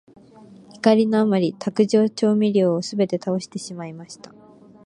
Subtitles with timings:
[0.77, 4.33] 怒りのあまり、卓上調味料をすべて倒してしまいました。